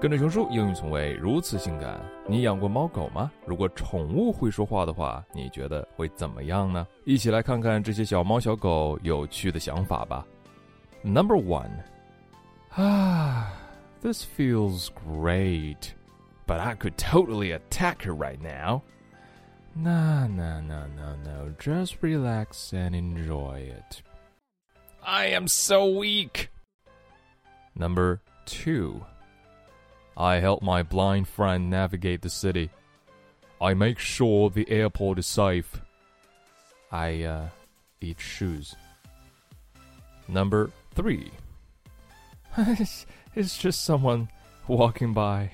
[0.00, 2.00] 跟着熊叔，英语从未如此性感。
[2.26, 3.30] 你养过猫狗吗？
[3.46, 6.86] 如果宠物会说话的话，你觉得会怎么样呢？
[7.04, 10.26] 一起来看看这些小猫小狗有趣的想法吧。
[11.04, 11.70] Number one，
[12.70, 13.52] 啊，
[14.02, 15.94] This feels great,
[16.48, 18.82] but I could totally attack her right now.
[19.76, 21.54] No, no, no, no, no.
[21.60, 24.02] Just relax and enjoy it.
[25.04, 26.48] I am so weak.
[27.76, 29.02] Number two.
[30.17, 32.71] I help my blind friend navigate the city.
[33.61, 35.79] I make sure the airport is safe.
[36.91, 37.49] I uh,
[38.01, 38.75] eat shoes.
[40.27, 41.31] Number three.
[43.35, 44.29] it's just someone
[44.67, 45.51] walking by.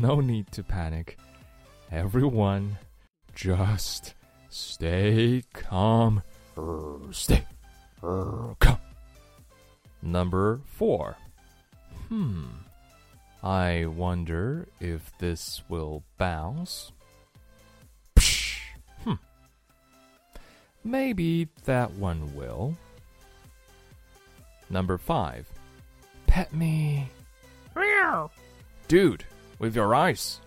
[0.00, 1.16] No need to panic.
[1.92, 2.78] Everyone,
[3.36, 4.14] just
[4.48, 6.22] stay calm.
[7.12, 7.44] Stay
[7.90, 8.56] calm.
[10.02, 11.16] Number four.
[12.08, 12.46] Hmm.
[13.42, 16.92] I wonder if this will bounce.
[18.16, 18.58] Psh,
[19.04, 19.14] hmm.
[20.84, 22.76] Maybe that one will.
[24.68, 25.48] Number five.
[26.26, 27.08] Pet me.
[27.74, 28.30] Meow.
[28.88, 29.24] Dude,
[29.58, 30.40] with your eyes.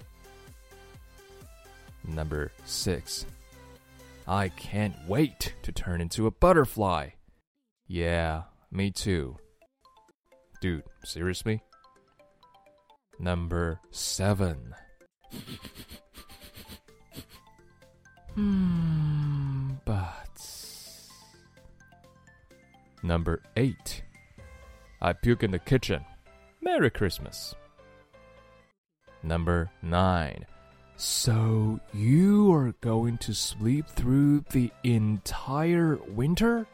[2.07, 3.25] Number six.
[4.27, 7.09] I can't wait to turn into a butterfly.
[7.87, 9.37] Yeah, me too.
[10.61, 11.61] Dude, seriously?
[13.23, 14.75] Number seven.
[18.35, 20.41] hmm, but.
[23.01, 24.03] Number eight.
[25.01, 26.03] I puke in the kitchen.
[26.61, 27.55] Merry Christmas.
[29.23, 30.45] Number nine.
[30.97, 36.67] So you are going to sleep through the entire winter?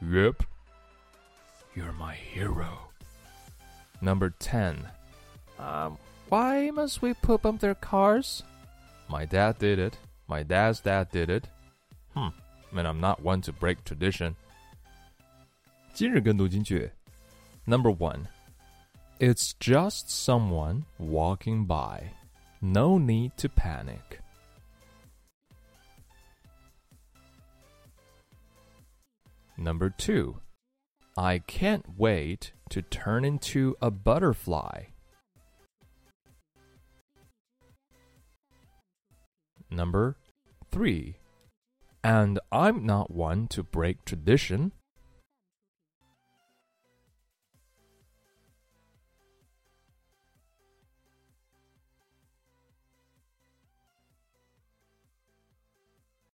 [0.00, 0.42] Yep.
[1.74, 2.78] You're my hero.
[4.00, 4.88] Number 10.
[5.61, 5.97] Um,
[6.29, 8.43] why must we poop up their cars?
[9.09, 9.97] My dad did it.
[10.27, 11.47] My dad's dad did it.
[12.13, 12.29] Hmm.
[12.75, 14.35] And I'm not one to break tradition.
[15.93, 16.91] 今日跟读金句
[17.65, 18.27] Number one.
[19.19, 22.11] It's just someone walking by.
[22.61, 24.21] No need to panic.
[29.57, 30.37] Number two.
[31.17, 34.83] I can't wait to turn into a butterfly.
[39.72, 40.16] Number
[40.70, 41.16] three.
[42.04, 44.72] And I'm not one to break tradition.